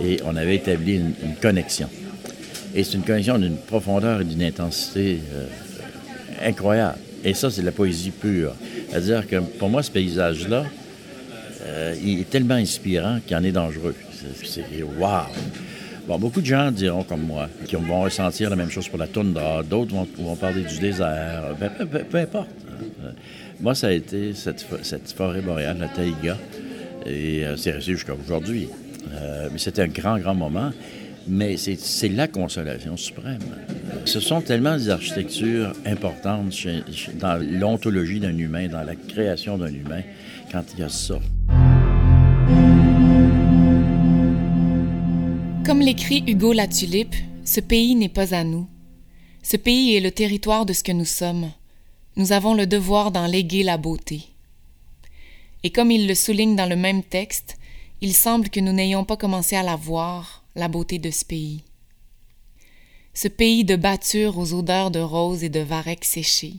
[0.00, 1.88] Et on avait établi une, connexion.
[2.74, 5.46] Et c'est une connexion d'une profondeur et d'une intensité euh,
[6.44, 6.98] incroyable.
[7.24, 8.54] Et ça, c'est de la poésie pure.
[8.88, 10.64] C'est-à-dire que pour moi, ce paysage-là,
[11.62, 13.94] euh, il est tellement inspirant qu'il en est dangereux.
[14.44, 15.26] C'est wow!
[16.06, 19.06] Bon, beaucoup de gens diront comme moi, qui vont ressentir la même chose pour la
[19.06, 22.48] toundra, d'autres vont, parler du désert, ben, peu, importe.
[23.02, 23.10] Euh,
[23.60, 24.64] moi, ça a été cette,
[25.14, 26.38] forêt boréale, la taïga,
[27.04, 28.68] et euh, c'est resté jusqu'à aujourd'hui.
[29.52, 30.70] mais c'était un grand, grand moment.
[31.30, 33.42] Mais c'est la consolation suprême.
[34.06, 36.54] Ce sont tellement des architectures importantes
[37.20, 40.00] dans l'ontologie d'un humain, dans la création d'un humain,
[40.50, 41.18] quand il y a ça.
[45.68, 48.66] Comme l'écrit Hugo Latulippe, ce pays n'est pas à nous.
[49.42, 51.52] Ce pays est le territoire de ce que nous sommes.
[52.16, 54.22] Nous avons le devoir d'en léguer la beauté.
[55.64, 57.58] Et comme il le souligne dans le même texte,
[58.00, 61.64] il semble que nous n'ayons pas commencé à la voir, la beauté de ce pays.
[63.12, 66.54] Ce pays de battures aux odeurs de roses et de varech séchés,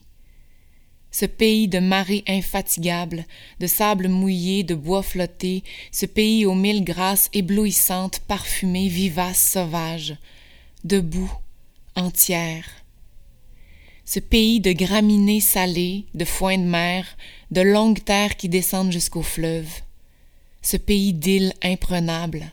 [1.12, 3.26] ce pays de marées infatigables,
[3.60, 10.16] de sable mouillé, de bois flotté, ce pays aux mille grâces éblouissantes, parfumées, vivaces, sauvages,
[10.84, 11.32] debout,
[11.96, 12.66] entière.
[14.06, 17.06] Ce pays de graminées salées, de foin de mer,
[17.52, 19.70] de longues terres qui descendent jusqu'au fleuve.
[20.62, 22.52] Ce pays d'îles imprenables.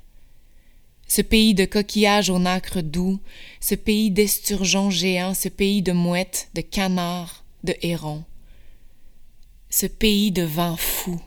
[1.08, 3.20] Ce pays de coquillages au nacre doux,
[3.60, 8.24] ce pays d'esturgeons géants, ce pays de mouettes, de canards, de hérons
[9.68, 11.20] ce pays de vent fou,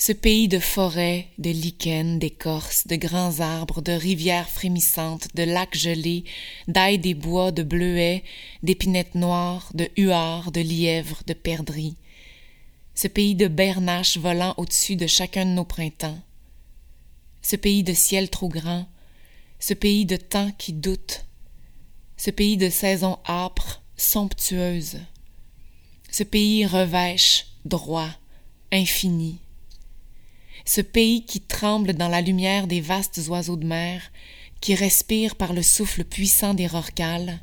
[0.00, 5.76] Ce pays de forêts, de lichens, d'écorces, de grands arbres, de rivières frémissantes, de lacs
[5.76, 6.22] gelés,
[6.68, 8.22] d'ailles des bois, de bleuets,
[8.62, 11.96] d'épinettes noires, de huards, de lièvres, de perdrix.
[12.94, 16.20] Ce pays de bernaches volant au-dessus de chacun de nos printemps.
[17.42, 18.86] Ce pays de ciel trop grand,
[19.58, 21.24] ce pays de temps qui doute,
[22.16, 25.00] ce pays de saisons âpres, somptueuses.
[26.10, 28.10] Ce pays revêche, droit,
[28.72, 29.38] infini
[30.68, 34.12] ce pays qui tremble dans la lumière des vastes oiseaux de mer,
[34.60, 37.40] qui respire par le souffle puissant des rorquals,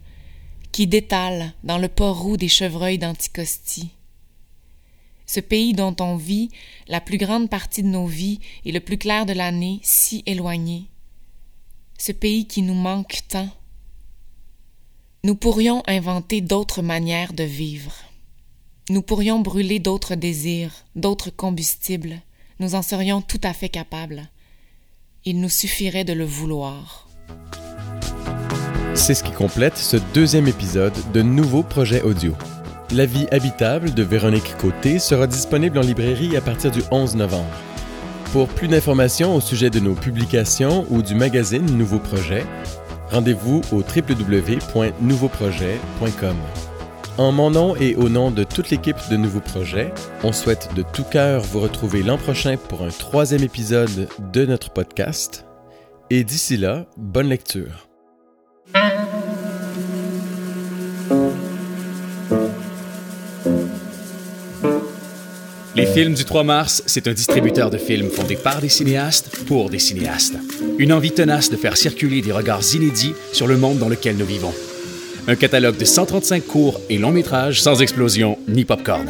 [0.72, 3.90] qui détale dans le port roux des chevreuils d'Anticosti.
[5.26, 6.52] Ce pays dont on vit
[6.88, 10.86] la plus grande partie de nos vies et le plus clair de l'année si éloigné.
[11.98, 13.50] Ce pays qui nous manque tant.
[15.24, 18.05] Nous pourrions inventer d'autres manières de vivre.
[18.90, 22.18] Nous pourrions brûler d'autres désirs, d'autres combustibles,
[22.60, 24.30] nous en serions tout à fait capables.
[25.26, 27.08] Il nous suffirait de le vouloir.
[28.94, 32.36] C'est ce qui complète ce deuxième épisode de Nouveaux projets audio.
[32.92, 37.50] La vie habitable de Véronique Côté sera disponible en librairie à partir du 11 novembre.
[38.34, 42.46] Pour plus d'informations au sujet de nos publications ou du magazine Nouveaux projets,
[43.10, 46.36] rendez-vous au www.nouveauprojet.com.
[47.18, 49.94] En mon nom et au nom de toute l'équipe de Nouveaux Projets,
[50.24, 54.70] on souhaite de tout cœur vous retrouver l'an prochain pour un troisième épisode de notre
[54.70, 55.46] podcast.
[56.10, 57.88] Et d'ici là, bonne lecture.
[65.74, 69.70] Les films du 3 mars, c'est un distributeur de films fondé par des cinéastes pour
[69.70, 70.36] des cinéastes.
[70.80, 74.26] Une envie tenace de faire circuler des regards inédits sur le monde dans lequel nous
[74.26, 74.54] vivons.
[75.28, 79.10] Un catalogue de 135 courts et longs métrages sans explosion ni popcorn.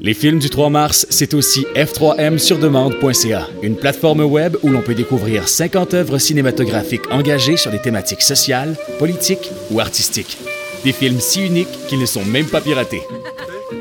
[0.00, 5.48] Les films du 3 mars, c'est aussi f3msurdemande.ca, une plateforme web où l'on peut découvrir
[5.48, 10.36] 50 œuvres cinématographiques engagées sur des thématiques sociales, politiques ou artistiques.
[10.82, 13.02] Des films si uniques qu'ils ne sont même pas piratés.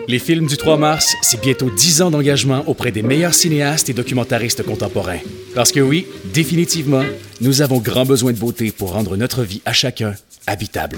[0.07, 3.93] Les films du 3 mars, c'est bientôt 10 ans d'engagement auprès des meilleurs cinéastes et
[3.93, 5.19] documentaristes contemporains.
[5.55, 7.03] Parce que oui, définitivement,
[7.41, 10.13] nous avons grand besoin de beauté pour rendre notre vie à chacun
[10.47, 10.97] habitable.